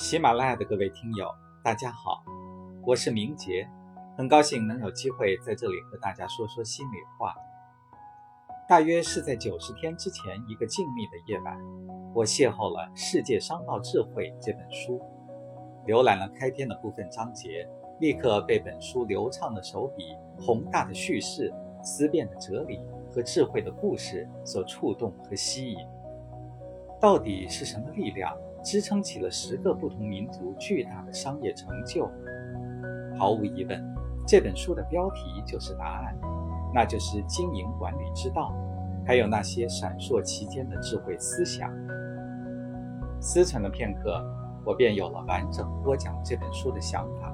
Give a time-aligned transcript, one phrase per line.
[0.00, 1.28] 喜马拉雅的各位听友，
[1.60, 2.22] 大家好，
[2.86, 3.68] 我是明杰，
[4.16, 7.34] 很高兴能有机会在这里和大家说说心里话。
[8.68, 11.58] 大约是在九十天之前一个静谧的夜晚，
[12.14, 15.02] 我邂逅了《世界商报智慧》这本书，
[15.84, 17.68] 浏览了开篇的部分章节，
[17.98, 21.52] 立刻被本书流畅的手笔、宏大的叙事、
[21.82, 22.78] 思辨的哲理
[23.10, 25.78] 和智慧的故事所触动和吸引。
[27.00, 28.34] 到底是什么力量？
[28.60, 32.10] 支撑起了十个不同民族巨大的商业成就。
[33.16, 33.80] 毫无疑问，
[34.26, 36.14] 这本书的标题就是答案，
[36.74, 38.52] 那就是经营管理之道，
[39.06, 41.70] 还有那些闪烁其间的智慧思想。
[43.20, 44.20] 思忖了片刻，
[44.64, 47.32] 我便有了完整播讲这本书的想法。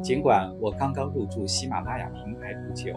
[0.00, 2.92] 尽管我刚刚入驻喜马拉雅平台不久，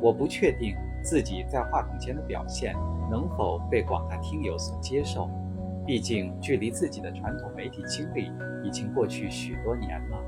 [0.00, 2.74] 我不确定自己在话筒前的表现
[3.10, 5.28] 能否被广大听友所接受。
[5.86, 8.30] 毕竟，距离自己的传统媒体经历
[8.62, 10.18] 已经过去许多年了。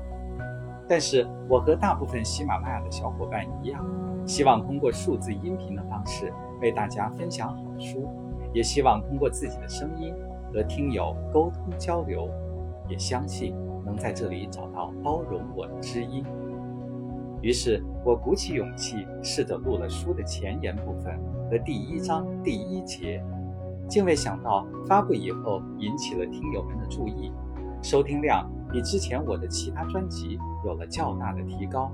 [0.87, 3.85] 但是，我和大部分喜马拉雅的小伙伴一样，
[4.25, 8.09] 希望通过数字音频的方式为大家分享好书，
[8.53, 10.13] 也希望通过自己的声音
[10.51, 12.27] 和听友沟通交流，
[12.89, 16.25] 也相信能在这里找到包容我的知音。
[17.41, 23.23] 于是，我鼓起勇气，试着录了书的前言部分和第一章第一节。
[23.89, 27.31] 竟未想到发布以后引起了听友们的注意，
[27.81, 31.91] 收听量比之前我的其他专辑有了较大的提高。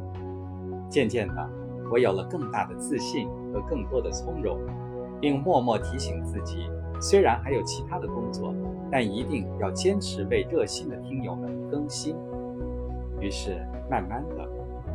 [0.90, 1.50] 渐渐的，
[1.92, 4.60] 我有了更大的自信和更多的从容，
[5.20, 6.70] 并默默提醒自己：
[7.02, 8.54] 虽然还有其他的工作，
[8.92, 12.16] 但一定要坚持为热心的听友们更新。
[13.20, 14.48] 于是，慢慢的，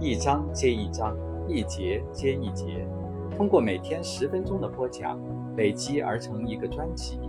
[0.03, 2.85] 一章接一章，一节接一节。
[3.37, 5.17] 通过每天十分钟的播讲，
[5.57, 7.21] 累积而成一个专辑，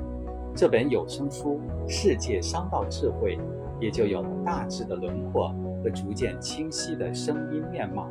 [0.55, 3.37] 这本有声书《世界商道智慧》
[3.79, 8.09] 也就有了大致的轮廓和逐渐清晰的声音面貌。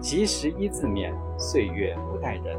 [0.00, 2.58] 及时一字面，岁月不待人。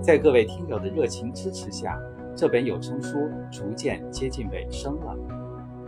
[0.00, 2.00] 在各位听友的热情支持下，
[2.34, 5.14] 这本有声书逐渐接近尾声了。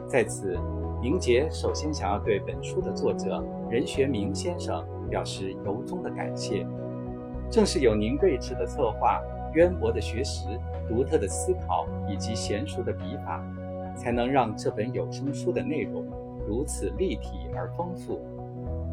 [0.08, 0.58] 在此，
[1.00, 4.84] 明杰首先想要对本书的作者任学明先生。
[5.08, 6.66] 表示由衷的感谢。
[7.50, 9.18] 正是有您睿智的策划、
[9.54, 10.47] 渊博的学识、
[10.86, 13.42] 独特的思考以及娴熟的笔法，
[13.97, 16.04] 才能让这本有声书的内容
[16.47, 18.20] 如此立体而丰富。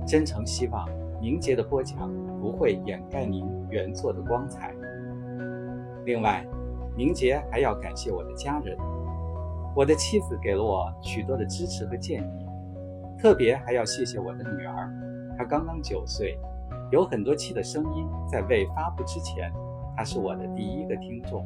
[0.07, 0.87] 真诚希望
[1.19, 2.09] 明杰的播讲
[2.39, 4.73] 不会掩盖您原作的光彩。
[6.05, 6.47] 另外，
[6.95, 8.77] 明杰还要感谢我的家人，
[9.75, 12.45] 我的妻子给了我许多的支持和建议，
[13.19, 14.89] 特别还要谢谢我的女儿。
[15.37, 16.39] 她刚刚九岁，
[16.91, 19.51] 有很多期的声音在未发布之前，
[19.97, 21.45] 她是我的第一个听众。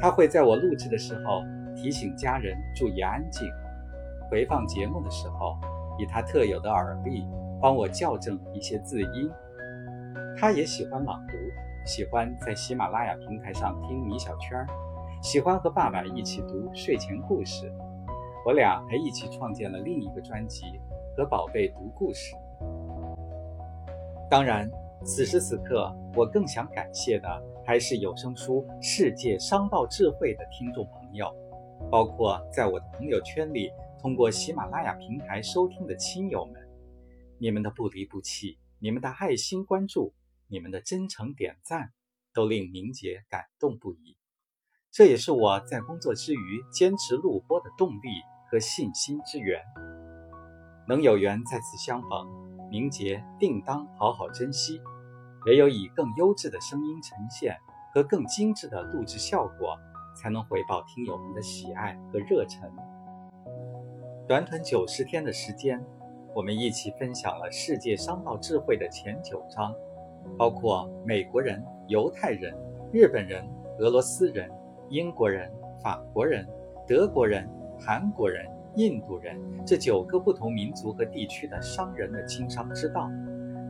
[0.00, 1.42] 他会在我录制的时候
[1.74, 3.48] 提醒家人注意安静，
[4.30, 5.56] 回放节目的时候
[5.98, 7.24] 以他特有的耳力
[7.60, 9.30] 帮我校正一些字音。
[10.36, 11.34] 他也喜欢朗读，
[11.84, 14.66] 喜欢在喜马拉雅平台上听米小圈儿，
[15.24, 17.72] 喜欢和爸爸一起读睡前故事。
[18.44, 20.66] 我俩还一起创建了另一个专辑，
[21.16, 22.36] 和宝贝读故事。
[24.30, 24.70] 当然，
[25.02, 31.34] 此时此刻，我更想感谢的还是有声书《世界商道智慧》的听众朋友，
[31.90, 36.54] 包括在我的朋友圈里通过喜马拉雅平台收听的亲友们。
[37.38, 40.12] 你们的不离不弃，你们的爱心关注，
[40.48, 41.94] 你们的真诚点赞，
[42.34, 44.18] 都令明姐感动不已。
[44.96, 49.60] 这也是我在工作之余坚持录播的动力和信心之源。
[50.86, 52.24] 能有缘再次相逢。
[52.70, 54.80] 明杰定当好好珍惜，
[55.46, 57.56] 唯有以更优质的声音呈现
[57.92, 59.76] 和更精致的录制效果，
[60.16, 62.70] 才能回报听友们的喜爱和热忱。
[64.28, 65.84] 短短九十天的时间，
[66.36, 69.74] 我们一起分享了世界商贸智慧的前九章，
[70.38, 72.56] 包括美国人、犹太人、
[72.92, 73.44] 日本人、
[73.80, 74.50] 俄罗斯人、
[74.88, 75.50] 英国人、
[75.82, 76.46] 法国人、
[76.86, 77.48] 德国人、
[77.78, 78.46] 韩国人。
[78.76, 83.08] 印度人这九个不同民族和地区的商人的经商之道，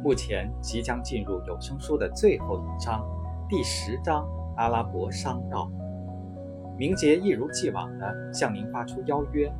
[0.03, 3.07] 目前即将进入有声书的最后一章，
[3.47, 4.27] 第十章
[4.57, 5.71] 阿拉伯商道。
[6.79, 9.53] 明杰一如既往地向您发出邀约，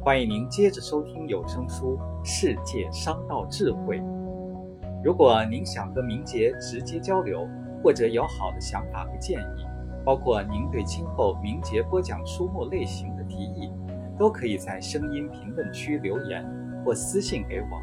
[0.00, 3.98] 欢迎您接着收听有声书《世界商道智慧》。
[5.02, 7.48] 如果您想和明杰直接交流，
[7.82, 9.66] 或者有好的想法和建议，
[10.04, 13.72] 包括您对今后明杰播讲书目类型的提议。
[14.18, 16.46] 都可以在声音评论区留言
[16.84, 17.80] 或私信给我，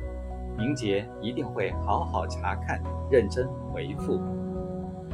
[0.57, 2.81] 明杰一定会好好查看、
[3.11, 4.21] 认真回复。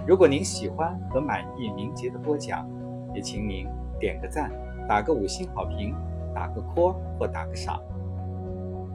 [0.06, 2.69] 如果您喜欢和满意明杰的播讲，
[3.13, 3.66] 也请您
[3.98, 4.52] 点个赞、
[4.88, 5.96] 打个五星好评，
[6.34, 7.81] 打个 call 或打个赏。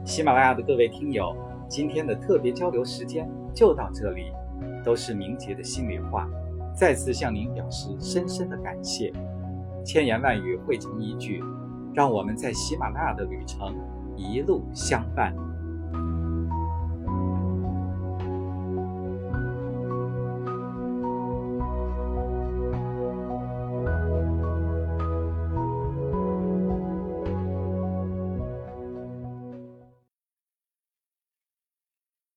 [0.05, 1.35] 喜马拉雅的各位听友，
[1.67, 4.31] 今天的特别交流时间就到这里，
[4.85, 6.29] 都是明杰的心里话，
[6.73, 9.13] 再次向您表示深深的感谢。
[9.83, 11.43] 千言万语汇成一句，
[11.93, 13.75] 让我们在喜马拉雅的旅程
[14.15, 15.35] 一路相伴。